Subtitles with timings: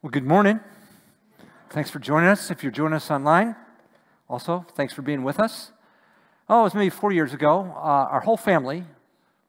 [0.00, 0.60] Well, good morning.
[1.70, 2.52] Thanks for joining us.
[2.52, 3.56] If you're joining us online,
[4.28, 5.72] also, thanks for being with us.
[6.48, 7.74] Oh, it was maybe four years ago.
[7.76, 8.84] Uh, our whole family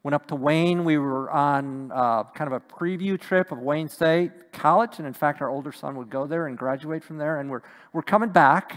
[0.02, 0.84] went up to Wayne.
[0.84, 5.12] We were on uh, kind of a preview trip of Wayne State College, and in
[5.12, 7.38] fact, our older son would go there and graduate from there.
[7.38, 7.62] And we're,
[7.92, 8.74] we're coming back,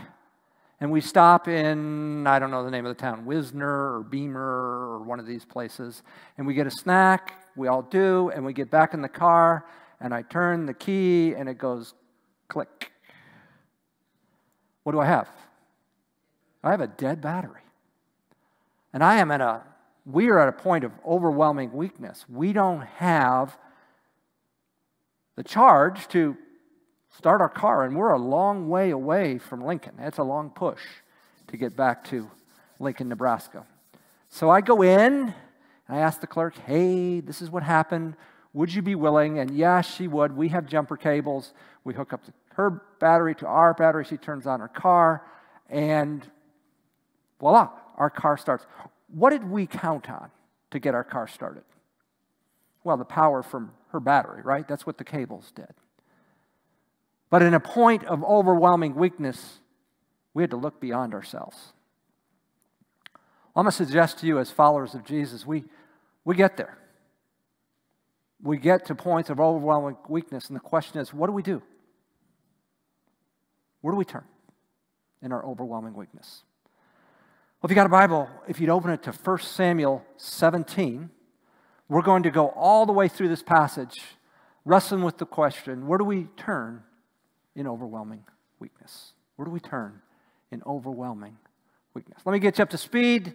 [0.80, 4.36] and we stop in, I don't know the name of the town, Wisner or Beemer
[4.36, 6.04] or one of these places,
[6.38, 7.48] and we get a snack.
[7.56, 9.66] We all do, and we get back in the car
[10.04, 11.94] and I turn the key and it goes
[12.50, 12.92] click.
[14.84, 15.30] What do I have?
[16.62, 17.62] I have a dead battery.
[18.92, 19.62] And I am at a,
[20.06, 22.26] we are at a point of overwhelming weakness.
[22.30, 23.58] We don't have
[25.38, 26.38] the charge to
[27.18, 29.94] start our car, and we're a long way away from Lincoln.
[30.00, 30.82] It's a long push
[31.48, 32.30] to get back to
[32.78, 33.66] Lincoln, Nebraska.
[34.30, 35.34] So I go in,
[35.88, 38.16] and I ask the clerk, hey, this is what happened.
[38.54, 39.40] Would you be willing?
[39.40, 40.36] And yes, she would.
[40.36, 41.54] We have jumper cables.
[41.84, 42.22] We hook up
[42.54, 44.06] her battery to our battery.
[44.06, 45.26] She turns on her car,
[45.70, 46.26] and
[47.40, 48.66] voila, our car starts.
[49.08, 50.30] What did we count on
[50.72, 51.64] to get our car started?
[52.84, 54.68] Well, the power from her battery, right?
[54.68, 55.74] That's what the cables did.
[57.30, 59.60] But in a point of overwhelming weakness,
[60.34, 61.74] we had to look beyond ourselves.
[63.56, 65.64] I'm going to suggest to you, as followers of Jesus, we,
[66.26, 66.78] we get there
[68.44, 71.62] we get to points of overwhelming weakness, and the question is, what do we do?
[73.82, 74.26] Where do we turn
[75.22, 76.44] in our overwhelming weakness?
[77.62, 81.10] Well, if you got a Bible, if you'd open it to 1 Samuel 17,
[81.88, 84.02] we're going to go all the way through this passage,
[84.66, 86.84] wrestling with the question where do we turn
[87.56, 88.24] in overwhelming
[88.60, 89.14] weakness?
[89.38, 90.02] Where do we turn
[90.52, 91.38] in overwhelming
[91.94, 92.20] weakness?
[92.26, 93.34] Let me get you up to speed.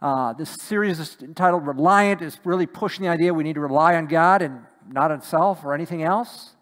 [0.00, 2.22] Uh, this series is entitled Reliant.
[2.22, 5.64] is really pushing the idea we need to rely on God and not on self
[5.64, 6.54] or anything else.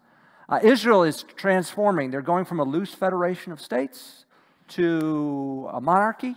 [0.49, 2.09] Uh, Israel is transforming.
[2.09, 4.25] They're going from a loose federation of states
[4.69, 6.35] to a monarchy.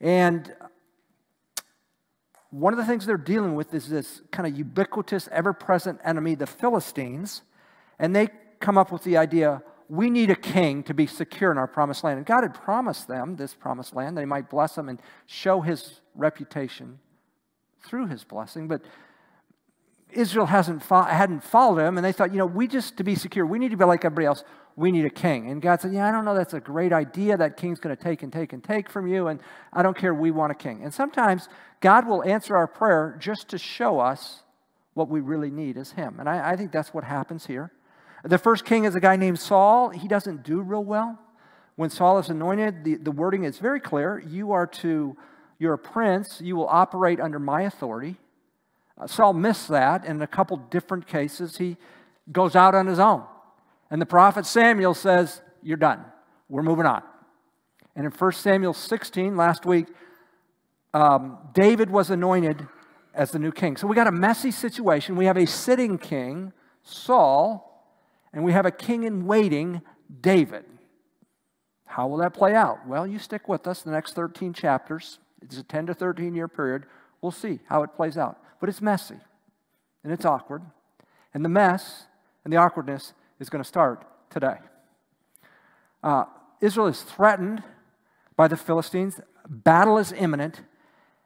[0.00, 0.54] And
[2.50, 6.34] one of the things they're dealing with is this kind of ubiquitous, ever present enemy,
[6.34, 7.42] the Philistines.
[7.98, 8.28] And they
[8.60, 12.04] come up with the idea we need a king to be secure in our promised
[12.04, 12.18] land.
[12.18, 15.60] And God had promised them this promised land that He might bless them and show
[15.60, 16.98] His reputation
[17.80, 18.68] through His blessing.
[18.68, 18.82] But
[20.10, 23.14] Israel hasn't fo- hadn't followed Him, and they thought, you know, we just, to be
[23.14, 24.44] secure, we need to be like everybody else.
[24.76, 25.50] We need a king.
[25.50, 27.36] And God said, yeah, I don't know, that's a great idea.
[27.36, 29.40] That king's going to take and take and take from you, and
[29.72, 30.82] I don't care, we want a king.
[30.82, 31.48] And sometimes
[31.80, 34.42] God will answer our prayer just to show us
[34.94, 36.16] what we really need is Him.
[36.20, 37.72] And I, I think that's what happens here.
[38.24, 39.90] The first king is a guy named Saul.
[39.90, 41.18] He doesn't do real well.
[41.76, 44.18] When Saul is anointed, the, the wording is very clear.
[44.18, 45.16] You are to,
[45.58, 46.40] you're a prince.
[46.40, 48.16] You will operate under my authority.
[48.98, 50.04] Uh, Saul missed that.
[50.04, 51.76] In a couple different cases, he
[52.32, 53.22] goes out on his own.
[53.90, 56.04] And the prophet Samuel says, You're done.
[56.48, 57.02] We're moving on.
[57.94, 59.86] And in 1 Samuel 16, last week,
[60.94, 62.66] um, David was anointed
[63.14, 63.76] as the new king.
[63.76, 65.16] So we got a messy situation.
[65.16, 66.52] We have a sitting king,
[66.82, 67.67] Saul,
[68.32, 69.82] and we have a king in waiting,
[70.20, 70.64] David.
[71.86, 72.86] How will that play out?
[72.86, 75.18] Well, you stick with us the next 13 chapters.
[75.42, 76.84] It's a 10 to 13 year period.
[77.20, 78.38] We'll see how it plays out.
[78.60, 79.16] But it's messy
[80.04, 80.62] and it's awkward.
[81.34, 82.06] And the mess
[82.44, 84.56] and the awkwardness is going to start today.
[86.02, 86.24] Uh,
[86.60, 87.62] Israel is threatened
[88.36, 89.20] by the Philistines.
[89.48, 90.60] Battle is imminent.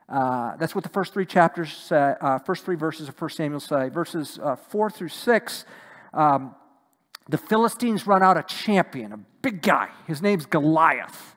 [0.08, 3.60] Uh, that's what the first three chapters say, uh, first three verses of 1 Samuel
[3.60, 3.88] say.
[3.88, 5.64] Verses uh, 4 through 6,
[6.12, 6.54] um,
[7.28, 9.88] the Philistines run out a champion, a big guy.
[10.06, 11.36] His name's Goliath.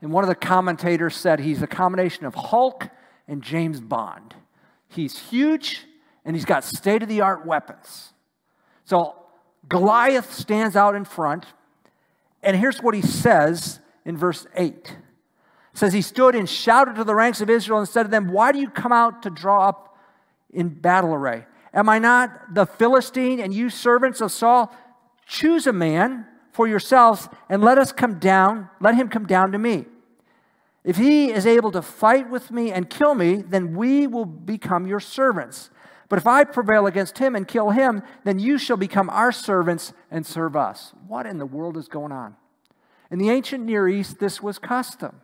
[0.00, 2.88] And one of the commentators said he's a combination of Hulk
[3.26, 4.34] and James Bond.
[4.88, 5.84] He's huge
[6.24, 8.12] and he's got state of the art weapons.
[8.84, 9.14] So
[9.68, 11.46] Goliath stands out in front,
[12.42, 14.74] and here's what he says in verse 8.
[14.74, 14.96] It
[15.72, 18.52] says, He stood and shouted to the ranks of Israel and said to them, Why
[18.52, 19.96] do you come out to draw up
[20.52, 21.46] in battle array?
[21.72, 24.74] Am I not the Philistine and you servants of Saul?
[25.26, 29.58] Choose a man for yourselves and let us come down, let him come down to
[29.58, 29.86] me.
[30.84, 34.86] If he is able to fight with me and kill me, then we will become
[34.86, 35.70] your servants.
[36.10, 39.94] But if I prevail against him and kill him, then you shall become our servants
[40.10, 40.92] and serve us.
[41.08, 42.36] What in the world is going on?
[43.10, 45.20] In the ancient Near East, this was custom.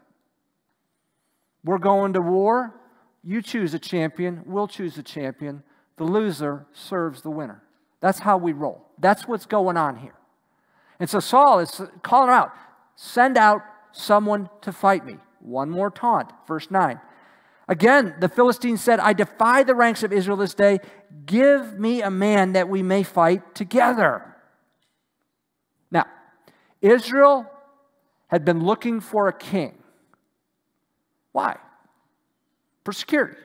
[1.63, 2.75] We're going to war.
[3.23, 4.43] You choose a champion.
[4.47, 5.63] We'll choose a champion.
[5.99, 7.63] The loser serves the winner.
[8.01, 8.87] That's how we roll.
[8.99, 10.15] That's what's going on here.
[10.99, 12.53] And so Saul is calling out,
[12.97, 13.63] send out
[13.93, 15.17] someone to fight me.
[15.41, 17.01] One more taunt, verse 9.
[17.69, 20.81] Again, the Philistines said, I defy the ranks of Israel this day.
[21.25, 24.35] Give me a man that we may fight together.
[25.91, 26.07] Now,
[26.81, 27.47] Israel
[28.27, 29.79] had been looking for a king.
[31.33, 31.57] Why?
[32.85, 33.37] For security.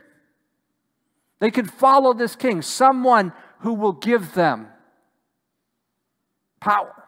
[1.39, 3.31] They could follow this king, someone
[3.65, 4.67] who will give them
[6.59, 7.03] power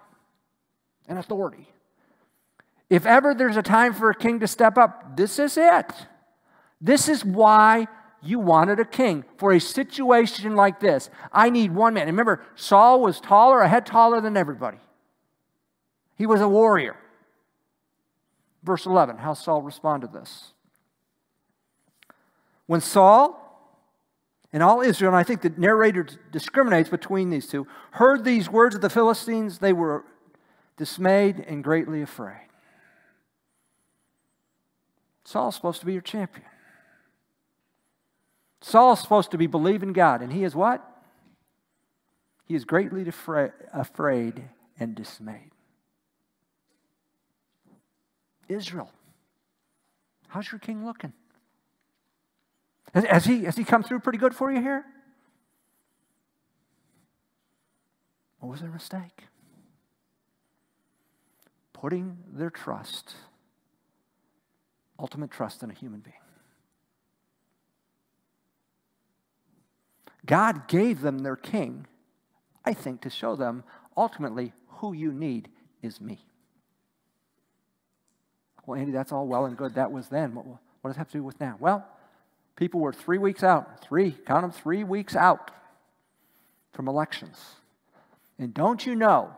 [1.07, 1.68] and authority.
[2.89, 5.86] If ever there's a time for a king to step up, this is it.
[6.81, 7.88] This is why
[8.24, 11.12] you wanted a king for a situation like this.
[11.31, 12.07] I need one man.
[12.07, 14.80] remember, Saul was taller, a head taller than everybody.
[16.15, 16.98] He was a warrior.
[18.63, 20.53] Verse 11, how Saul responded to this.
[22.65, 23.46] When Saul
[24.53, 28.75] and all Israel, and I think the narrator discriminates between these two, heard these words
[28.75, 30.05] of the Philistines, they were
[30.77, 32.47] dismayed and greatly afraid.
[35.25, 36.47] Saul's supposed to be your champion.
[38.61, 40.83] Saul's supposed to be believing God, and he is what?
[42.45, 43.05] He is greatly
[43.73, 44.43] afraid
[44.79, 45.51] and dismayed.
[48.47, 48.89] Israel,
[50.29, 51.11] how's your king looking?
[52.94, 54.86] Has, he, has he come through pretty good for you here?
[58.39, 59.24] What was their mistake?
[61.74, 63.16] Putting their trust,
[65.00, 66.16] ultimate trust in a human being.
[70.25, 71.88] God gave them their king,
[72.66, 73.63] I think, to show them
[73.95, 75.50] ultimately who you need
[75.81, 76.19] is me.
[78.66, 79.75] Well, Andy, that's all well and good.
[79.75, 80.36] That was then.
[80.36, 81.56] What, what does it have to do with now?
[81.60, 81.88] Well,
[82.57, 85.51] People were three weeks out, three, count them, three weeks out
[86.74, 87.38] from elections.
[88.39, 89.31] And don't you know,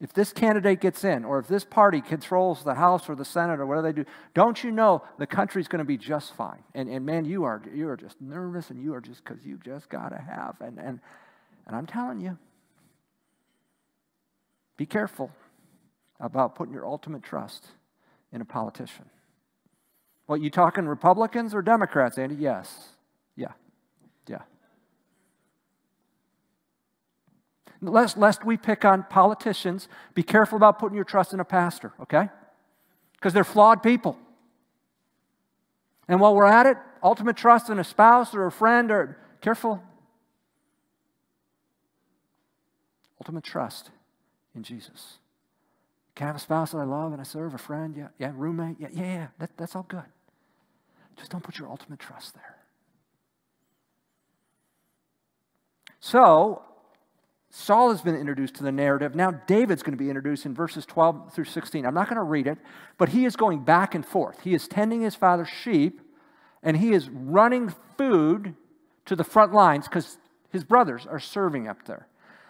[0.00, 3.60] if this candidate gets in, or if this party controls the House or the Senate
[3.60, 4.04] or whatever they do,
[4.34, 6.62] don't you know the country's going to be just fine?
[6.74, 9.58] And, and man, you are, you are just nervous and you are just because you
[9.58, 10.56] just got to have.
[10.60, 11.00] And, and,
[11.66, 12.36] and I'm telling you,
[14.76, 15.30] be careful
[16.18, 17.66] about putting your ultimate trust
[18.32, 19.04] in a politician.
[20.30, 22.36] What, you talking Republicans or Democrats, Andy?
[22.36, 22.90] Yes.
[23.34, 23.50] Yeah.
[24.28, 24.42] Yeah.
[27.80, 31.94] Lest, lest we pick on politicians, be careful about putting your trust in a pastor,
[32.00, 32.28] okay?
[33.14, 34.16] Because they're flawed people.
[36.06, 39.82] And while we're at it, ultimate trust in a spouse or a friend or careful.
[43.20, 43.90] Ultimate trust
[44.54, 45.18] in Jesus.
[46.14, 47.96] Can I have a spouse that I love and I serve, a friend?
[47.96, 48.76] Yeah, yeah, roommate?
[48.78, 49.26] Yeah, yeah, yeah.
[49.40, 50.04] That, that's all good.
[51.20, 52.56] Just don't put your ultimate trust there.
[56.00, 56.62] So,
[57.50, 59.14] Saul has been introduced to the narrative.
[59.14, 61.84] Now, David's going to be introduced in verses 12 through 16.
[61.84, 62.56] I'm not going to read it,
[62.96, 64.40] but he is going back and forth.
[64.40, 66.00] He is tending his father's sheep,
[66.62, 68.54] and he is running food
[69.04, 70.16] to the front lines because
[70.48, 72.06] his brothers are serving up there.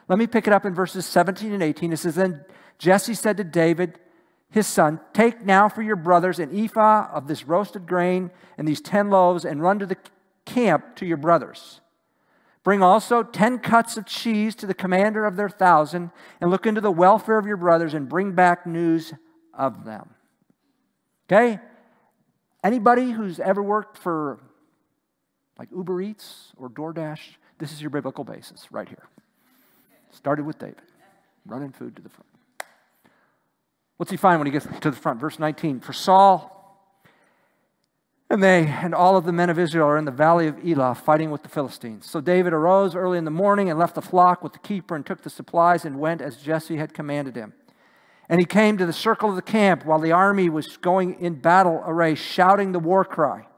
[0.07, 1.93] Let me pick it up in verses 17 and 18.
[1.93, 2.45] It says, Then
[2.79, 3.99] Jesse said to David,
[4.51, 8.81] his son, Take now for your brothers an ephah of this roasted grain and these
[8.81, 9.97] ten loaves, and run to the
[10.45, 11.81] camp to your brothers.
[12.63, 16.11] Bring also ten cuts of cheese to the commander of their thousand,
[16.41, 19.15] and look into the welfare of your brothers, and bring back news
[19.55, 20.11] of them.
[21.29, 21.61] Okay?
[22.63, 24.41] Anybody who's ever worked for
[25.59, 27.21] like Uber Eats or DoorDash,
[27.59, 29.07] this is your biblical basis right here.
[30.11, 30.83] Started with David,
[31.47, 32.27] running food to the front.
[34.01, 35.21] What's he find when he gets to the front?
[35.21, 36.57] Verse 19 For Saul
[38.31, 40.95] and they and all of the men of Israel are in the valley of Elah
[40.95, 42.09] fighting with the Philistines.
[42.11, 45.05] So David arose early in the morning and left the flock with the keeper and
[45.05, 47.53] took the supplies and went as Jesse had commanded him.
[48.27, 51.35] And he came to the circle of the camp while the army was going in
[51.35, 53.49] battle array, shouting the war cry.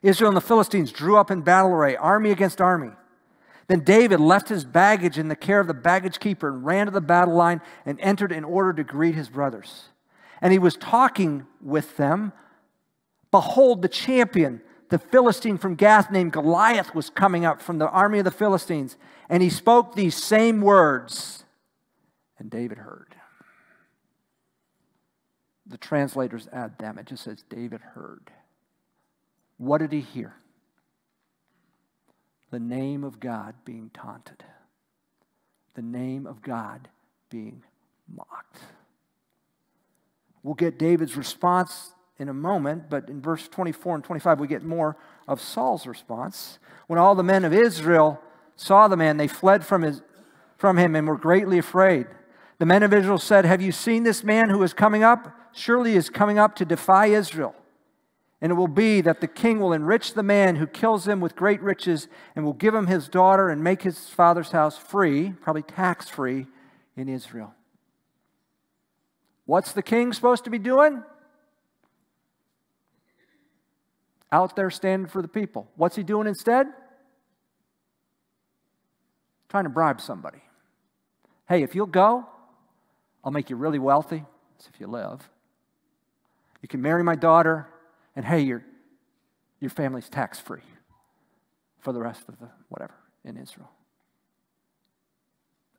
[0.00, 2.92] Israel and the Philistines drew up in battle array, army against army.
[3.68, 6.92] Then David left his baggage in the care of the baggage keeper and ran to
[6.92, 9.88] the battle line and entered in order to greet his brothers.
[10.40, 12.32] And he was talking with them.
[13.30, 18.18] Behold, the champion, the Philistine from Gath named Goliath, was coming up from the army
[18.18, 18.96] of the Philistines.
[19.28, 21.44] And he spoke these same words.
[22.38, 23.16] And David heard.
[25.66, 26.98] The translators add them.
[26.98, 28.30] It just says David heard.
[29.56, 30.36] What did he hear?
[32.50, 34.44] The name of God being taunted,
[35.74, 36.88] the name of God
[37.28, 37.62] being
[38.08, 38.58] mocked.
[40.42, 44.62] We'll get David's response in a moment, but in verse 24 and 25, we get
[44.62, 44.96] more
[45.28, 46.58] of Saul's response.
[46.86, 48.20] When all the men of Israel
[48.54, 50.02] saw the man, they fled from, his,
[50.56, 52.06] from him and were greatly afraid.
[52.58, 55.36] The men of Israel said, Have you seen this man who is coming up?
[55.52, 57.54] Surely he is coming up to defy Israel.
[58.40, 61.36] And it will be that the king will enrich the man who kills him with
[61.36, 65.62] great riches and will give him his daughter and make his father's house free, probably
[65.62, 66.46] tax free,
[66.96, 67.54] in Israel.
[69.46, 71.02] What's the king supposed to be doing?
[74.30, 75.70] Out there standing for the people.
[75.76, 76.66] What's he doing instead?
[79.48, 80.42] Trying to bribe somebody.
[81.48, 82.26] Hey, if you'll go,
[83.24, 84.24] I'll make you really wealthy.
[84.52, 85.30] That's if you live.
[86.60, 87.68] You can marry my daughter,
[88.16, 88.64] and hey, your,
[89.60, 90.62] your family's tax free
[91.78, 92.94] for the rest of the whatever
[93.24, 93.70] in Israel.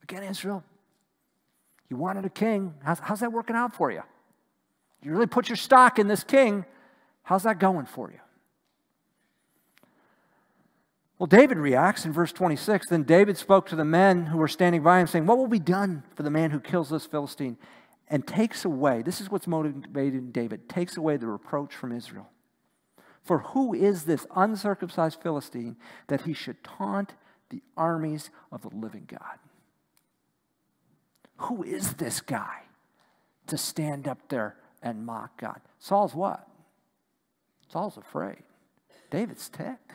[0.03, 0.63] Again, Israel,
[1.89, 2.75] you wanted a king.
[2.83, 4.03] How's, how's that working out for you?
[5.01, 6.65] You really put your stock in this king.
[7.23, 8.19] How's that going for you?
[11.19, 12.89] Well, David reacts in verse 26.
[12.89, 15.59] Then David spoke to the men who were standing by him, saying, What will be
[15.59, 17.57] done for the man who kills this Philistine
[18.09, 22.29] and takes away, this is what's motivating David, takes away the reproach from Israel?
[23.23, 25.75] For who is this uncircumcised Philistine
[26.07, 27.13] that he should taunt
[27.49, 29.39] the armies of the living God?
[31.37, 32.61] Who is this guy
[33.47, 35.59] to stand up there and mock God?
[35.79, 36.47] Saul's what?
[37.69, 38.43] Saul's afraid.
[39.11, 39.91] David's ticked.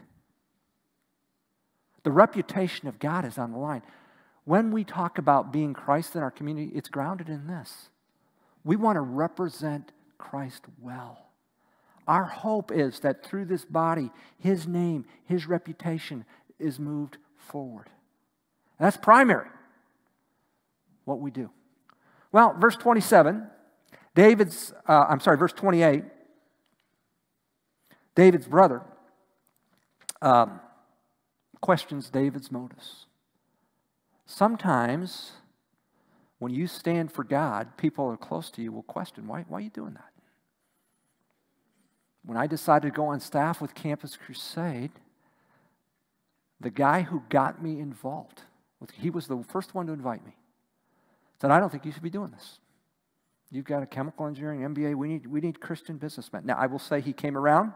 [2.02, 3.82] The reputation of God is on the line.
[4.44, 7.88] When we talk about being Christ in our community, it's grounded in this.
[8.64, 11.26] We want to represent Christ well.
[12.06, 16.24] Our hope is that through this body, his name, his reputation
[16.58, 17.88] is moved forward.
[18.78, 19.48] that's primary,
[21.04, 21.50] what we do.
[22.32, 23.46] Well, verse 27,
[24.14, 26.04] David's, uh, I'm sorry, verse 28,
[28.14, 28.82] David's brother
[30.22, 30.60] um,
[31.60, 33.06] questions David's motives.
[34.24, 35.32] Sometimes
[36.42, 39.60] when you stand for God, people are close to you will question, why, why are
[39.60, 40.10] you doing that?
[42.24, 44.90] When I decided to go on staff with Campus Crusade,
[46.60, 48.40] the guy who got me involved,
[48.92, 50.32] he was the first one to invite me,
[51.40, 52.58] said, I don't think you should be doing this.
[53.52, 54.96] You've got a chemical engineering MBA.
[54.96, 56.44] We need, we need Christian businessmen.
[56.44, 57.72] Now, I will say he came around.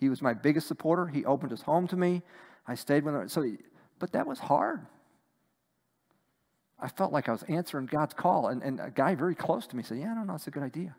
[0.00, 1.06] He was my biggest supporter.
[1.06, 2.22] He opened his home to me.
[2.66, 3.28] I stayed with him.
[3.28, 3.44] So,
[3.98, 4.86] but that was hard.
[6.78, 8.48] I felt like I was answering God's call.
[8.48, 10.50] And, and a guy very close to me said, Yeah, I don't know, it's a
[10.50, 10.94] good idea.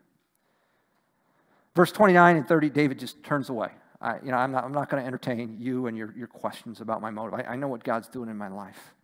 [1.74, 3.70] Verse 29 and 30, David just turns away.
[4.00, 6.80] I, you know, I'm not, I'm not going to entertain you and your, your questions
[6.80, 7.34] about my motive.
[7.34, 8.94] I, I know what God's doing in my life.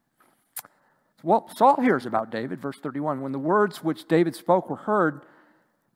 [1.23, 3.21] Well, Saul hears about David, verse 31.
[3.21, 5.23] When the words which David spoke were heard,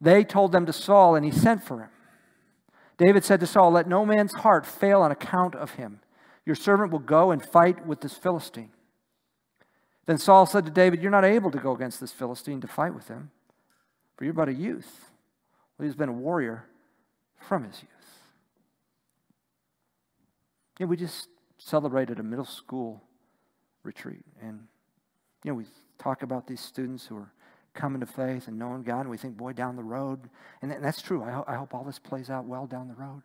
[0.01, 1.91] they told them to Saul, and he sent for him.
[2.97, 6.01] David said to Saul, Let no man's heart fail on account of him.
[6.47, 8.71] Your servant will go and fight with this Philistine.
[10.09, 12.95] Then Saul said to David, You're not able to go against this Philistine to fight
[12.95, 13.31] with him,
[14.17, 15.11] for you're but a youth.
[15.77, 16.65] Well, he's been a warrior
[17.47, 17.91] from his youth.
[20.81, 23.03] Yeah, we just celebrated a middle school
[23.83, 24.25] retreat.
[24.41, 24.67] And,
[25.45, 25.67] you know, we
[25.99, 27.31] talk about these students who are
[27.75, 30.31] coming to faith and knowing God, and we think, boy, down the road.
[30.63, 31.23] And that's true.
[31.23, 33.21] I, ho- I hope all this plays out well down the road.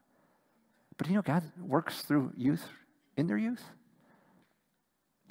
[0.98, 2.68] But, you know, God works through youth
[3.16, 3.64] in their youth.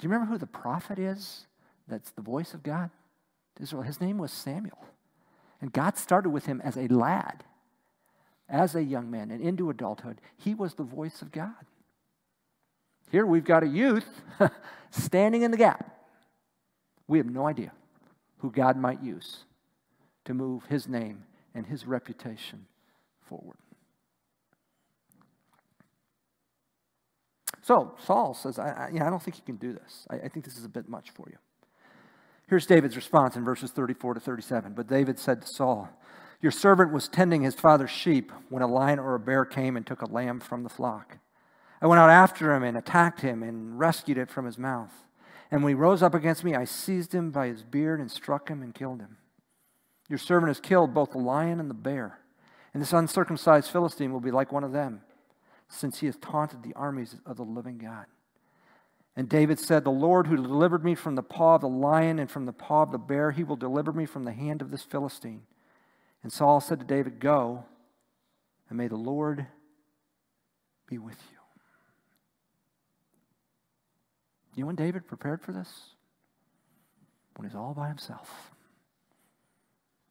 [0.03, 1.47] Do you remember who the prophet is
[1.87, 2.89] that's the voice of God?
[3.61, 3.83] Israel.
[3.83, 4.83] His name was Samuel.
[5.61, 7.45] And God started with him as a lad,
[8.49, 10.19] as a young man, and into adulthood.
[10.35, 11.53] He was the voice of God.
[13.11, 14.21] Here we've got a youth
[14.91, 15.97] standing in the gap.
[17.07, 17.71] We have no idea
[18.39, 19.45] who God might use
[20.25, 21.23] to move his name
[21.55, 22.65] and his reputation
[23.21, 23.55] forward.
[27.63, 30.05] So Saul says, I, I, you know, I don't think you can do this.
[30.09, 31.37] I, I think this is a bit much for you.
[32.49, 34.73] Here's David's response in verses 34 to 37.
[34.73, 35.89] But David said to Saul,
[36.41, 39.87] Your servant was tending his father's sheep when a lion or a bear came and
[39.87, 41.19] took a lamb from the flock.
[41.81, 44.91] I went out after him and attacked him and rescued it from his mouth.
[45.49, 48.49] And when he rose up against me, I seized him by his beard and struck
[48.49, 49.17] him and killed him.
[50.09, 52.19] Your servant has killed both the lion and the bear.
[52.73, 55.01] And this uncircumcised Philistine will be like one of them
[55.73, 58.05] since he has taunted the armies of the living God.
[59.15, 62.29] And David said, The Lord who delivered me from the paw of the lion and
[62.29, 64.83] from the paw of the bear, he will deliver me from the hand of this
[64.83, 65.43] Philistine.
[66.23, 67.65] And Saul said to David, Go,
[68.69, 69.45] and may the Lord
[70.87, 71.37] be with you.
[74.55, 75.69] You know when David prepared for this?
[77.35, 78.51] When he's all by himself.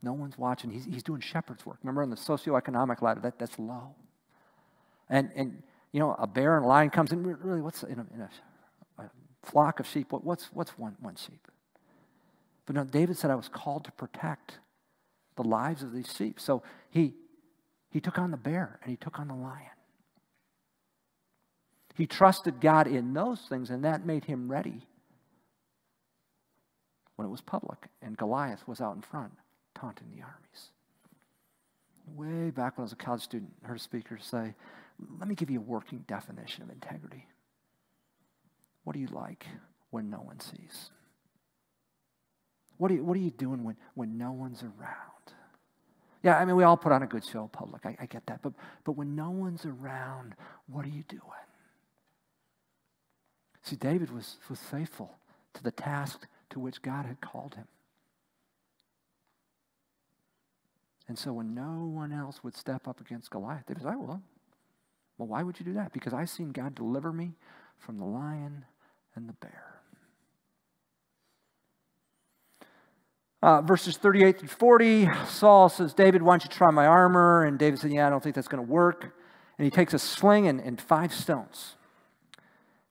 [0.02, 0.70] No one's watching.
[0.70, 1.78] He's, he's doing shepherd's work.
[1.82, 3.94] Remember on the socioeconomic ladder, that, that's low.
[5.08, 7.22] And, and you know, a bear and a lion comes in.
[7.22, 8.30] Really, what's in a, in a,
[8.98, 9.10] a
[9.42, 10.12] flock of sheep?
[10.12, 11.46] What, what's, what's one, one sheep?
[12.66, 14.58] But no, David said, I was called to protect
[15.36, 16.38] the lives of these sheep.
[16.40, 17.14] So he,
[17.90, 19.66] he took on the bear and he took on the lion.
[21.94, 24.86] He trusted God in those things, and that made him ready
[27.16, 29.32] when it was public, and Goliath was out in front
[29.74, 30.70] taunting the armies.
[32.16, 34.54] Way back when I was a college student, I heard a speaker say,
[35.18, 37.26] Let me give you a working definition of integrity.
[38.84, 39.46] What do you like
[39.90, 40.90] when no one sees?
[42.78, 45.12] What are you, what are you doing when, when no one's around?
[46.22, 47.84] Yeah, I mean, we all put on a good show public.
[47.84, 48.42] I, I get that.
[48.42, 48.52] But,
[48.84, 50.34] but when no one's around,
[50.66, 51.22] what are you doing?
[53.62, 55.16] See, David was, was faithful
[55.54, 57.66] to the task to which God had called him.
[61.08, 64.22] And so when no one else would step up against Goliath, David said, I will.
[65.18, 65.92] Well, why would you do that?
[65.92, 67.34] Because I've seen God deliver me
[67.78, 68.64] from the lion
[69.14, 69.72] and the bear.
[73.42, 77.44] Uh, verses 38 through 40, Saul says, David, why don't you try my armor?
[77.44, 79.16] And David said, Yeah, I don't think that's going to work.
[79.58, 81.74] And he takes a sling and, and five stones.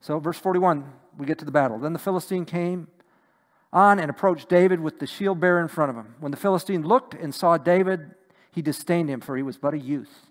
[0.01, 1.79] So, verse 41, we get to the battle.
[1.79, 2.87] Then the Philistine came
[3.71, 6.15] on and approached David with the shield bearer in front of him.
[6.19, 8.15] When the Philistine looked and saw David,
[8.51, 10.27] he disdained him, for he was but a youth,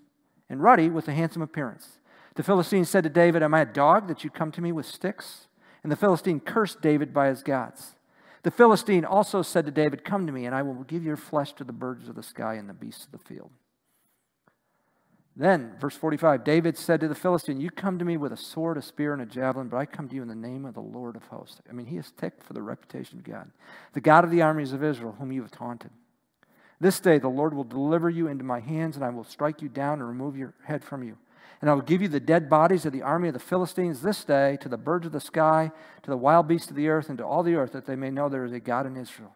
[0.50, 2.00] and ruddy with a handsome appearance.
[2.34, 4.84] The Philistine said to David, Am I a dog that you come to me with
[4.84, 5.46] sticks?
[5.82, 7.94] And the Philistine cursed David by his gods.
[8.42, 11.52] The Philistine also said to David, Come to me, and I will give your flesh
[11.54, 13.50] to the birds of the sky and the beasts of the field.
[15.36, 18.76] Then, verse 45, David said to the Philistine, You come to me with a sword,
[18.76, 20.80] a spear, and a javelin, but I come to you in the name of the
[20.80, 21.60] Lord of hosts.
[21.68, 23.50] I mean, he is ticked for the reputation of God,
[23.92, 25.90] the God of the armies of Israel, whom you have taunted.
[26.80, 29.68] This day the Lord will deliver you into my hands, and I will strike you
[29.68, 31.18] down and remove your head from you.
[31.60, 34.24] And I will give you the dead bodies of the army of the Philistines this
[34.24, 35.70] day to the birds of the sky,
[36.02, 38.10] to the wild beasts of the earth, and to all the earth, that they may
[38.10, 39.34] know there is a God in Israel.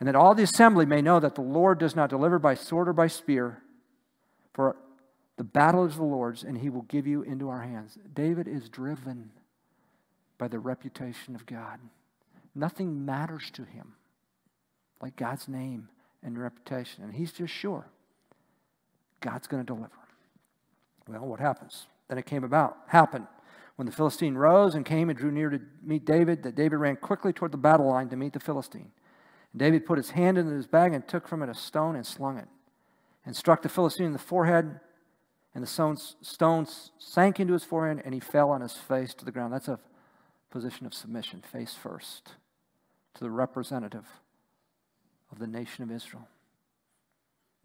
[0.00, 2.88] And that all the assembly may know that the Lord does not deliver by sword
[2.88, 3.62] or by spear,
[4.54, 4.76] for
[5.36, 7.98] the battle is the Lord's, and he will give you into our hands.
[8.14, 9.30] David is driven
[10.38, 11.80] by the reputation of God.
[12.54, 13.94] Nothing matters to him
[15.02, 15.88] like God's name
[16.22, 17.04] and reputation.
[17.04, 17.86] And he's just sure
[19.20, 19.90] God's going to deliver.
[21.08, 21.86] Well, what happens?
[22.08, 23.26] Then it came about, happened.
[23.76, 26.96] When the Philistine rose and came and drew near to meet David, that David ran
[26.96, 28.90] quickly toward the battle line to meet the Philistine.
[29.52, 32.04] And David put his hand into his bag and took from it a stone and
[32.04, 32.48] slung it,
[33.24, 34.80] and struck the Philistine in the forehead,
[35.54, 35.66] and the
[36.22, 36.66] stone
[36.98, 39.52] sank into his forehead, and he fell on his face to the ground.
[39.52, 39.78] That's a
[40.50, 42.32] position of submission, face first,
[43.14, 44.06] to the representative
[45.30, 46.28] of the nation of Israel.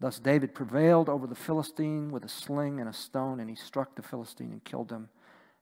[0.00, 3.94] Thus David prevailed over the Philistine with a sling and a stone, and he struck
[3.94, 5.08] the Philistine and killed him.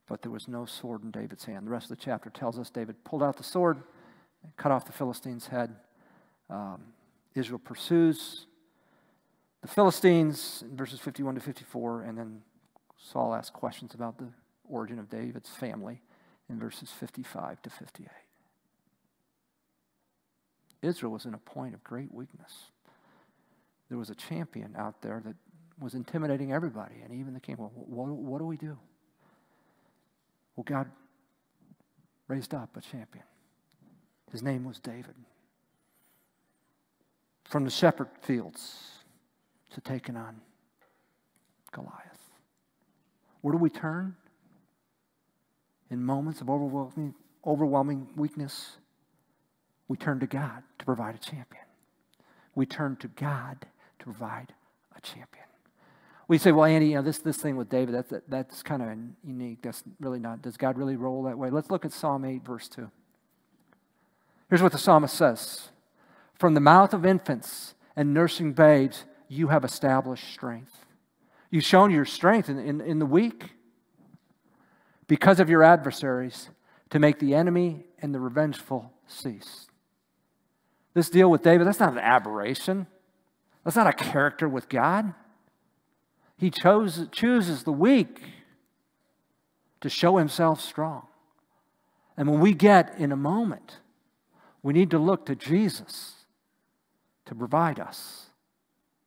[0.08, 1.66] But there was no sword in David's hand.
[1.66, 3.82] The rest of the chapter tells us David pulled out the sword,
[4.56, 5.76] cut off the Philistine's head.
[6.50, 6.82] Um,
[7.34, 8.46] Israel pursues
[9.60, 12.42] the Philistines in verses 51 to 54, and then
[12.98, 14.28] Saul asks questions about the
[14.68, 16.02] origin of David's family
[16.48, 18.08] in verses 55 to 58.
[20.82, 22.70] Israel was in a point of great weakness
[23.92, 25.34] there was a champion out there that
[25.78, 27.56] was intimidating everybody, and even the king.
[27.58, 28.78] Well, what, what do we do?
[30.56, 30.90] Well, God
[32.26, 33.26] raised up a champion.
[34.30, 35.14] His name was David.
[37.44, 38.92] From the shepherd fields
[39.74, 40.40] to taking on
[41.70, 42.30] Goliath.
[43.42, 44.16] Where do we turn?
[45.90, 47.14] In moments of overwhelming,
[47.44, 48.78] overwhelming weakness,
[49.88, 51.64] we turn to God to provide a champion.
[52.54, 53.66] We turn to God
[53.98, 54.52] to provide
[54.96, 55.44] a champion.
[56.28, 58.82] We say, well, Andy, you know, this, this thing with David, that's, that, that's kind
[58.82, 58.88] of
[59.22, 59.62] unique.
[59.62, 61.50] That's really not, does God really roll that way?
[61.50, 62.90] Let's look at Psalm 8, verse 2.
[64.48, 65.70] Here's what the psalmist says
[66.34, 70.86] From the mouth of infants and nursing babes, you have established strength.
[71.50, 73.52] You've shown your strength in, in, in the weak
[75.06, 76.48] because of your adversaries
[76.90, 79.68] to make the enemy and the revengeful cease.
[80.94, 82.86] This deal with David, that's not an aberration.
[83.64, 85.14] That's not a character with God.
[86.36, 88.20] He chose, chooses the weak
[89.80, 91.06] to show himself strong.
[92.16, 93.78] And when we get in a moment,
[94.62, 96.26] we need to look to Jesus
[97.26, 98.26] to provide us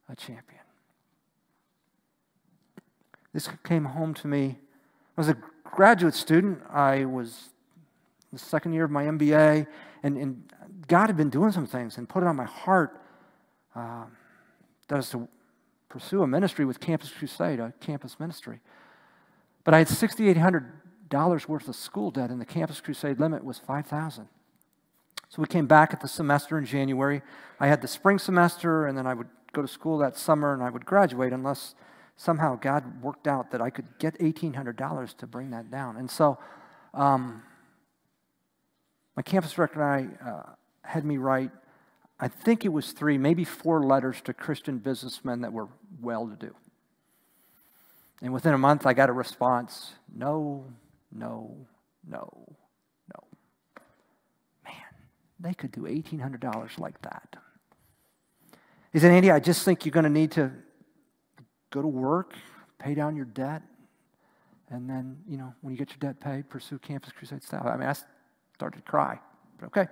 [0.09, 0.61] a champion.
[3.33, 4.57] This came home to me.
[5.17, 6.61] I was a graduate student.
[6.69, 7.49] I was
[8.31, 9.67] the second year of my MBA,
[10.03, 10.43] and, and
[10.87, 13.01] God had been doing some things and put it on my heart.
[13.75, 14.11] Um,
[14.87, 15.27] that was to
[15.89, 18.59] pursue a ministry with Campus Crusade, a campus ministry.
[19.63, 24.27] But I had $6,800 worth of school debt, and the Campus Crusade limit was 5000
[25.29, 27.21] So we came back at the semester in January.
[27.59, 30.61] I had the spring semester, and then I would go to school that summer, and
[30.61, 31.75] I would graduate unless
[32.17, 35.97] somehow God worked out that I could get $1,800 to bring that down.
[35.97, 36.37] And so
[36.93, 37.43] um,
[39.15, 40.43] my campus director and I uh,
[40.85, 41.51] had me write,
[42.19, 45.67] I think it was three, maybe four letters to Christian businessmen that were
[46.01, 46.55] well to do.
[48.21, 50.65] And within a month, I got a response no,
[51.11, 51.57] no,
[52.07, 52.55] no,
[53.13, 53.23] no.
[54.63, 54.73] Man,
[55.39, 57.35] they could do $1,800 like that.
[58.93, 60.51] He said, Andy, I just think you're going to need to
[61.69, 62.33] go to work,
[62.79, 63.61] pay down your debt,
[64.69, 67.67] and then, you know, when you get your debt paid, pursue Campus Crusade style.
[67.67, 67.95] I mean, I
[68.53, 69.19] started to cry,
[69.59, 69.87] but okay.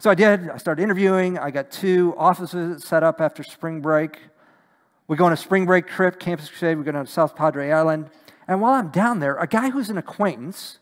[0.00, 0.48] So I did.
[0.48, 1.38] I started interviewing.
[1.38, 4.18] I got two offices set up after spring break.
[5.08, 6.78] We go on a spring break trip, Campus Crusade.
[6.78, 8.10] We go down to South Padre Island.
[8.46, 10.78] And while I'm down there, a guy who's an acquaintance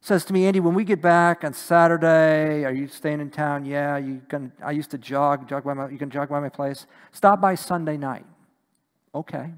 [0.00, 3.64] says to me, Andy, when we get back on Saturday, are you staying in town?
[3.64, 6.48] Yeah, you can, I used to jog, jog by my, you can jog by my
[6.48, 6.86] place.
[7.12, 8.26] Stop by Sunday night.
[9.14, 9.50] Okay.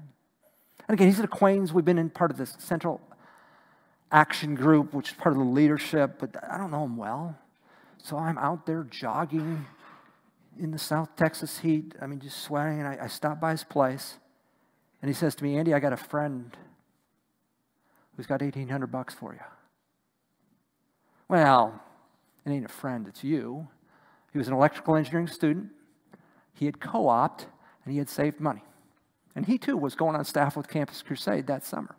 [0.87, 1.71] And again, he's an acquaintance.
[1.71, 2.99] We've been in part of this central
[4.11, 7.37] action group, which is part of the leadership, but I don't know him well.
[8.05, 9.65] So I'm out there jogging
[10.59, 11.95] in the South Texas heat.
[11.99, 12.77] I mean, just sweating.
[12.79, 14.19] And I, I stop by his place,
[15.01, 16.55] and he says to me, Andy, I got a friend
[18.15, 19.39] who's got 1800 bucks for you.
[21.27, 21.81] Well,
[22.45, 23.67] it ain't a friend, it's you.
[24.31, 25.69] He was an electrical engineering student.
[26.53, 27.47] He had co opted
[27.85, 28.63] and he had saved money.
[29.35, 31.95] And he too was going on staff with Campus Crusade that summer.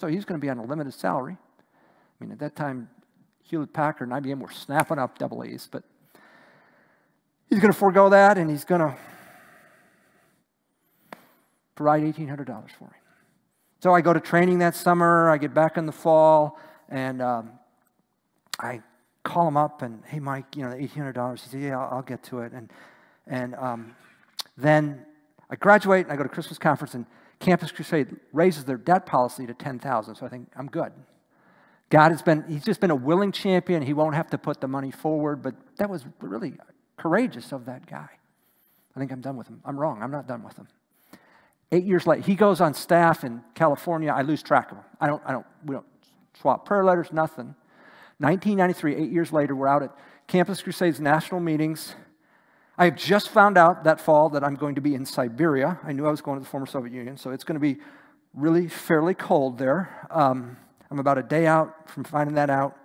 [0.00, 1.36] So he's going to be on a limited salary.
[1.40, 2.88] I mean, at that time,
[3.50, 5.82] Hewlett Packard and IBM were snapping up double E's, but
[7.50, 8.96] He's going to forego that and he's going to
[11.74, 12.90] provide $1,800 for me.
[13.82, 15.28] So I go to training that summer.
[15.28, 17.52] I get back in the fall and um,
[18.60, 18.82] I
[19.24, 21.42] call him up and, hey, Mike, you know, the $1,800.
[21.42, 22.52] He said, yeah, I'll, I'll, get to it.
[22.52, 22.70] And,
[23.26, 23.96] and um,
[24.56, 25.04] then
[25.50, 27.04] I graduate and I go to Christmas conference and
[27.40, 30.92] Campus Crusade raises their debt policy to 10000 So I think I'm good.
[31.90, 33.82] God has been, he's just been a willing champion.
[33.82, 36.54] He won't have to put the money forward, but that was really
[36.96, 38.08] courageous of that guy.
[38.94, 39.60] I think I'm done with him.
[39.64, 40.02] I'm wrong.
[40.02, 40.68] I'm not done with him.
[41.72, 44.12] Eight years later, he goes on staff in California.
[44.12, 44.84] I lose track of him.
[45.00, 45.86] I don't, I don't, we don't
[46.40, 47.54] swap prayer letters, nothing.
[48.18, 49.94] 1993, eight years later, we're out at
[50.26, 51.94] Campus Crusades national meetings.
[52.76, 55.78] I have just found out that fall that I'm going to be in Siberia.
[55.84, 57.78] I knew I was going to the former Soviet Union, so it's going to be
[58.34, 60.06] really fairly cold there.
[60.10, 60.56] Um,
[60.90, 62.76] I'm about a day out from finding that out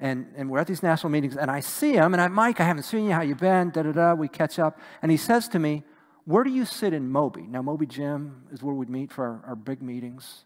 [0.00, 2.64] and, and we're at these national meetings, and I see him, and I, Mike, I
[2.64, 5.48] haven't seen you, how you been, da da da, we catch up, and he says
[5.48, 5.84] to me,
[6.24, 7.42] where do you sit in Moby?
[7.42, 10.44] Now, Moby Gym is where we'd meet for our, our big meetings,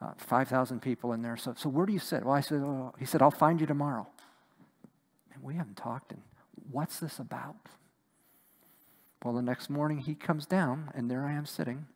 [0.00, 2.24] uh, 5,000 people in there, so, so where do you sit?
[2.24, 2.94] Well, I said, oh.
[2.98, 4.06] he said, I'll find you tomorrow.
[5.34, 6.22] And we haven't talked, and
[6.70, 7.56] what's this about?
[9.24, 11.86] Well, the next morning he comes down, and there I am sitting.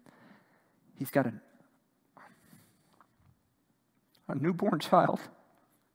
[0.96, 1.32] He's got a,
[4.28, 5.20] a newborn child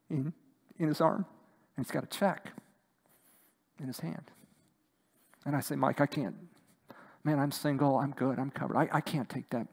[0.10, 0.34] in
[0.80, 1.26] in his arm,
[1.76, 2.52] and he's got a check
[3.80, 4.32] in his hand.
[5.46, 6.36] And I say, Mike, I can't.
[7.24, 7.98] Man, I'm single.
[7.98, 8.40] I'm good.
[8.40, 8.78] I'm covered.
[8.78, 9.68] I, I can't take that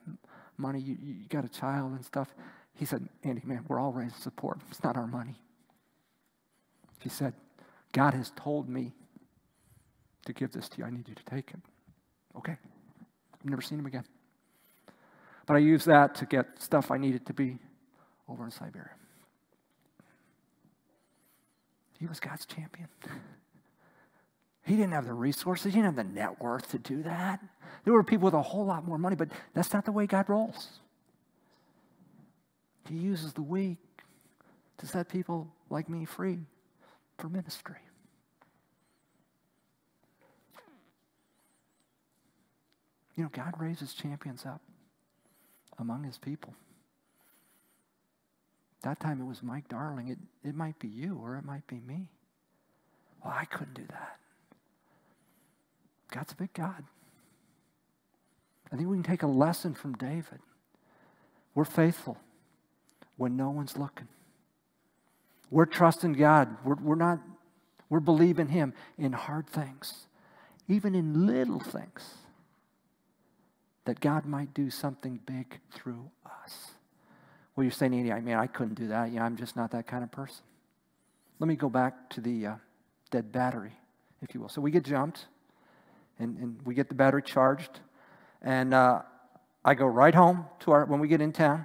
[0.56, 0.80] money.
[0.80, 2.34] You, you got a child and stuff.
[2.74, 4.60] He said, Andy, man, we're all raised to support.
[4.70, 5.40] It's not our money.
[7.00, 7.34] He said,
[7.92, 8.92] God has told me
[10.24, 10.84] to give this to you.
[10.84, 11.60] I need you to take it.
[12.36, 12.56] Okay.
[13.32, 14.04] I've never seen him again.
[15.46, 17.58] But I used that to get stuff I needed to be
[18.28, 18.90] over in Siberia.
[21.98, 22.88] He was God's champion.
[24.64, 27.40] He didn't have the resources, he didn't have the net worth to do that.
[27.84, 30.28] There were people with a whole lot more money, but that's not the way God
[30.28, 30.80] rolls.
[32.88, 33.78] He uses the weak
[34.78, 36.40] to set people like me free
[37.18, 37.76] for ministry.
[43.16, 44.60] You know, God raises champions up
[45.78, 46.54] among his people.
[48.82, 50.08] That time it was Mike Darling.
[50.08, 52.08] It, it might be you or it might be me.
[53.24, 54.18] Well, I couldn't do that.
[56.12, 56.84] God's a big God.
[58.72, 60.40] I think we can take a lesson from David.
[61.54, 62.18] We're faithful
[63.16, 64.08] when no one's looking.
[65.50, 66.56] We're trusting God.
[66.64, 67.20] We're, we're not,
[67.88, 70.06] we're believing Him in hard things,
[70.68, 72.14] even in little things,
[73.84, 76.72] that God might do something big through us.
[77.56, 79.10] Well, you're saying, Andy, I mean, I couldn't do that.
[79.10, 80.44] Yeah, I'm just not that kind of person.
[81.38, 82.54] Let me go back to the uh,
[83.10, 83.72] dead battery,
[84.20, 84.50] if you will.
[84.50, 85.26] So we get jumped,
[86.18, 87.80] and, and we get the battery charged,
[88.42, 89.00] and uh,
[89.64, 91.64] I go right home to our, when we get in town.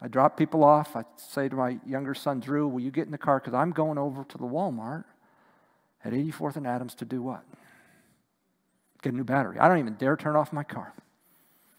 [0.00, 0.94] I drop people off.
[0.94, 3.40] I say to my younger son, Drew, will you get in the car?
[3.40, 5.04] Because I'm going over to the Walmart
[6.04, 7.42] at 84th and Adams to do what?
[9.00, 9.58] Get a new battery.
[9.58, 10.92] I don't even dare turn off my car.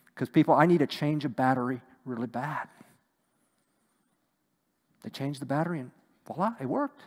[0.07, 2.67] Because people, I need a change of battery really bad.
[5.05, 5.91] They changed the battery and
[6.27, 7.03] voila, it worked.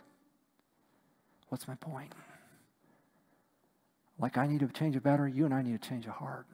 [1.49, 2.13] What's my point?
[4.19, 6.45] like I need to change a battery, you and I need to change a heart.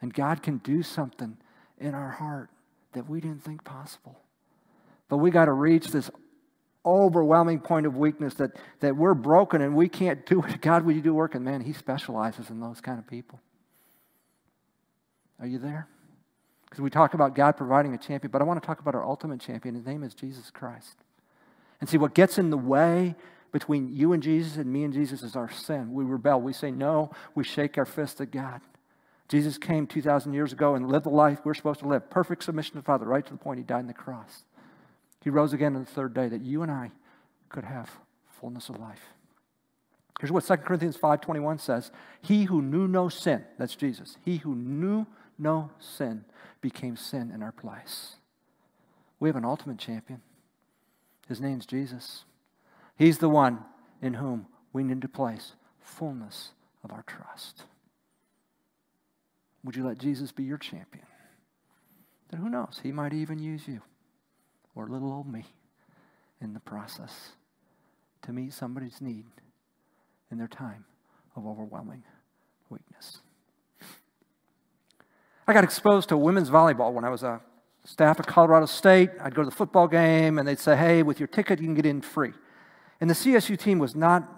[0.00, 1.36] And God can do something
[1.78, 2.48] in our heart
[2.92, 4.18] that we didn't think possible.
[5.08, 6.10] But we got to reach this
[6.86, 10.60] overwhelming point of weakness that, that we're broken and we can't do it.
[10.62, 11.34] God, will you do work?
[11.34, 13.40] And man, He specializes in those kind of people.
[15.40, 15.88] Are you there?
[16.70, 19.04] Because we talk about God providing a champion, but I want to talk about our
[19.04, 19.74] ultimate champion.
[19.74, 20.96] His name is Jesus Christ.
[21.80, 23.16] And see, what gets in the way
[23.52, 25.92] between you and Jesus and me and Jesus is our sin.
[25.92, 26.40] We rebel.
[26.40, 27.10] We say no.
[27.34, 28.60] We shake our fist at God.
[29.28, 32.08] Jesus came 2,000 years ago and lived the life we're supposed to live.
[32.10, 34.44] Perfect submission to the Father, right to the point he died on the cross.
[35.22, 36.90] He rose again on the third day that you and I
[37.48, 37.90] could have
[38.40, 39.02] fullness of life.
[40.20, 41.90] Here's what 2 Corinthians 5.21 says.
[42.20, 45.06] He who knew no sin, that's Jesus, he who knew
[45.38, 46.24] no sin
[46.60, 48.16] became sin in our place.
[49.18, 50.22] We have an ultimate champion.
[51.28, 52.24] His name's Jesus.
[52.96, 53.60] He's the one
[54.02, 57.64] in whom we need to place fullness of our trust.
[59.64, 61.06] Would you let Jesus be your champion?
[62.30, 62.80] Then who knows?
[62.82, 63.82] He might even use you
[64.74, 65.44] or little old me
[66.40, 67.30] in the process
[68.22, 69.26] to meet somebody's need
[70.30, 70.84] in their time
[71.36, 72.02] of overwhelming
[72.68, 73.18] weakness.
[75.50, 77.40] I got exposed to women's volleyball when I was a
[77.84, 79.10] staff at Colorado State.
[79.20, 81.74] I'd go to the football game and they'd say, hey, with your ticket, you can
[81.74, 82.32] get in free.
[83.00, 84.28] And the CSU team was not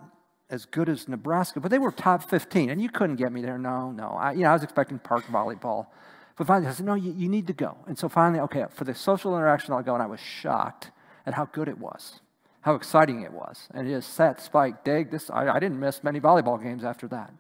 [0.49, 3.59] as good as Nebraska, but they were top 15, and you couldn't get me there.
[3.59, 4.09] No, no.
[4.19, 5.89] I, you know, I was expecting park volleyball.
[6.37, 7.77] But finally, I said, no, you, you need to go.
[7.87, 9.93] And so finally, okay, for the social interaction, I'll go.
[9.93, 10.93] And I was shocked
[11.27, 12.21] at how good it was,
[12.63, 13.69] how exciting it was.
[13.75, 15.11] And it is set, spike, dig.
[15.11, 17.35] This, I, I didn't miss many volleyball games after that.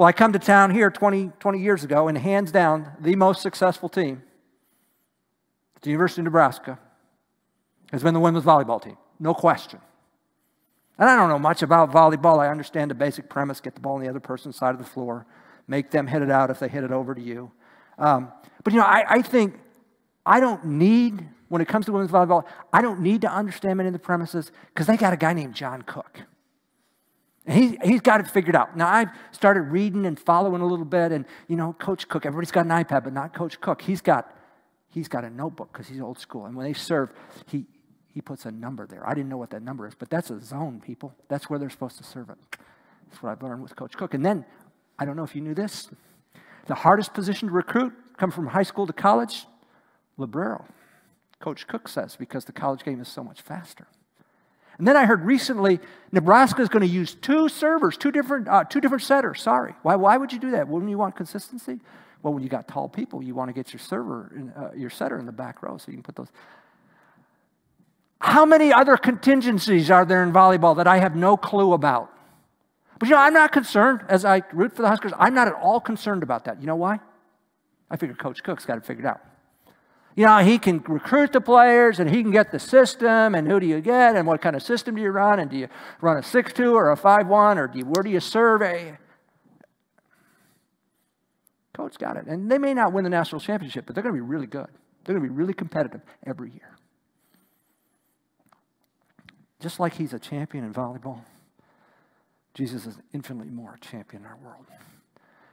[0.00, 3.42] Well, I come to town here 20, 20 years ago, and hands down, the most
[3.42, 4.22] successful team,
[5.82, 6.78] the University of Nebraska,
[7.92, 8.96] has been the women's volleyball team.
[9.18, 9.78] No question.
[10.98, 12.38] And I don't know much about volleyball.
[12.38, 14.86] I understand the basic premise get the ball on the other person's side of the
[14.86, 15.26] floor,
[15.68, 17.52] make them hit it out if they hit it over to you.
[17.98, 18.32] Um,
[18.64, 19.60] but, you know, I, I think
[20.24, 23.88] I don't need, when it comes to women's volleyball, I don't need to understand many
[23.88, 26.22] of the premises because they got a guy named John Cook.
[27.50, 28.76] And he, he's got it figured out.
[28.76, 32.52] Now, I've started reading and following a little bit, and, you know, Coach Cook, everybody's
[32.52, 33.82] got an iPad, but not Coach Cook.
[33.82, 34.32] He's got,
[34.88, 36.46] he's got a notebook because he's old school.
[36.46, 37.10] And when they serve,
[37.48, 37.66] he,
[38.14, 39.04] he puts a number there.
[39.04, 41.12] I didn't know what that number is, but that's a zone, people.
[41.26, 42.38] That's where they're supposed to serve it.
[43.10, 44.14] That's what I've learned with Coach Cook.
[44.14, 44.44] And then,
[44.96, 45.90] I don't know if you knew this,
[46.68, 49.46] the hardest position to recruit, come from high school to college,
[50.16, 50.66] libero.
[51.40, 53.88] Coach Cook says, because the college game is so much faster.
[54.80, 55.78] And then I heard recently
[56.10, 59.42] Nebraska is going to use two servers, two different, uh, two different setters.
[59.42, 59.74] Sorry.
[59.82, 60.68] Why, why would you do that?
[60.68, 61.80] Wouldn't you want consistency?
[62.22, 64.88] Well, when you got tall people, you want to get your server, in, uh, your
[64.88, 66.28] setter in the back row so you can put those.
[68.22, 72.10] How many other contingencies are there in volleyball that I have no clue about?
[72.98, 75.12] But you know, I'm not concerned as I root for the Huskers.
[75.18, 76.58] I'm not at all concerned about that.
[76.58, 77.00] You know why?
[77.90, 79.20] I figure Coach Cook's got it figured out.
[80.16, 83.60] You know, he can recruit the players and he can get the system and who
[83.60, 85.68] do you get and what kind of system do you run and do you
[86.00, 88.98] run a 6-2 or a 5-1 or do you, where do you survey?
[91.72, 92.26] Coach got it.
[92.26, 94.66] And they may not win the national championship, but they're going to be really good.
[95.04, 96.76] They're going to be really competitive every year.
[99.60, 101.20] Just like he's a champion in volleyball,
[102.54, 104.66] Jesus is infinitely more a champion in our world.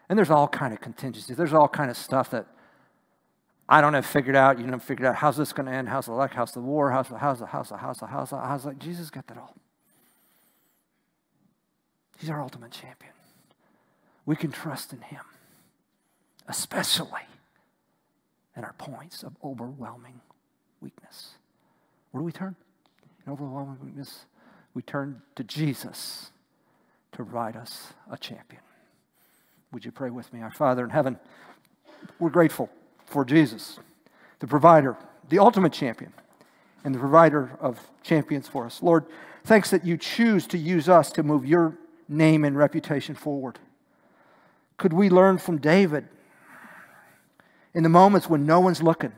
[0.09, 1.37] And there's all kind of contingencies.
[1.37, 2.47] There's all kind of stuff that
[3.69, 4.59] I don't have figured out.
[4.59, 5.89] You have figured out how's this going to end?
[5.89, 6.33] How's the luck?
[6.33, 6.91] How's the war?
[6.91, 9.27] How's the house, how's the how's the how's the how's the how's the Jesus got
[9.27, 9.55] that all.
[12.17, 13.13] He's our ultimate champion.
[14.25, 15.21] We can trust in him,
[16.47, 17.21] especially
[18.55, 20.19] in our points of overwhelming
[20.81, 21.33] weakness.
[22.11, 22.55] Where do we turn?
[23.25, 24.25] In overwhelming weakness,
[24.73, 26.31] we turn to Jesus
[27.11, 28.61] to provide us a champion.
[29.71, 30.41] Would you pray with me?
[30.41, 31.19] Our Father in heaven,
[32.19, 32.69] we're grateful
[33.07, 33.79] for Jesus,
[34.39, 34.95] the provider,
[35.29, 36.13] the ultimate champion,
[36.83, 38.83] and the provider of champions for us.
[38.83, 39.05] Lord,
[39.43, 43.59] thanks that you choose to use us to move your name and reputation forward.
[44.77, 46.07] Could we learn from David
[47.73, 49.13] in the moments when no one's looking,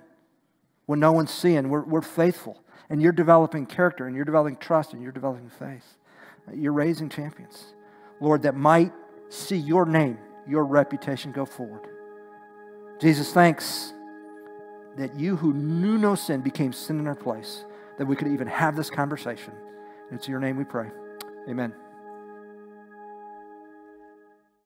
[0.86, 4.94] when no one's seeing, we're, we're faithful and you're developing character and you're developing trust
[4.94, 5.98] and you're developing faith.
[6.48, 7.74] Uh, you're raising champions,
[8.20, 8.92] Lord, that might
[9.30, 11.88] see your name, your reputation go forward.
[13.00, 13.94] Jesus, thanks
[14.98, 17.64] that you who knew no sin became sin in our place,
[17.98, 19.54] that we could even have this conversation.
[20.12, 20.88] It's your name we pray.
[21.48, 21.74] Amen.